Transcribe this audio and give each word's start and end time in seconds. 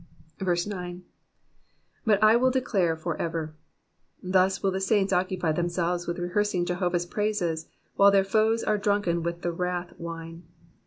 9. 0.65 1.03
But 2.07 2.23
I 2.23 2.35
wUl 2.35 2.49
declare 2.49 2.97
for 2.97 3.15
ever.^^ 3.17 3.53
Thus 4.23 4.63
will 4.63 4.71
the 4.71 4.81
saints 4.81 5.13
occupy 5.13 5.51
themselves 5.51 6.07
with 6.07 6.17
rehearsing 6.17 6.65
Jehovah's 6.65 7.05
praises, 7.05 7.67
while 7.97 8.09
their 8.09 8.23
foes 8.23 8.63
are 8.63 8.79
drunken 8.79 9.21
with 9.21 9.43
the 9.43 9.51
wrath 9.51 9.93
wine. 9.99 10.41